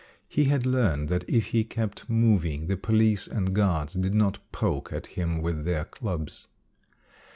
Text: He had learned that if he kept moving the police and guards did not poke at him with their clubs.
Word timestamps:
He 0.27 0.45
had 0.45 0.65
learned 0.65 1.09
that 1.09 1.23
if 1.29 1.45
he 1.49 1.63
kept 1.63 2.09
moving 2.09 2.65
the 2.65 2.75
police 2.75 3.27
and 3.27 3.53
guards 3.53 3.93
did 3.93 4.15
not 4.15 4.39
poke 4.51 4.91
at 4.91 5.05
him 5.05 5.43
with 5.43 5.63
their 5.63 5.85
clubs. 5.85 6.47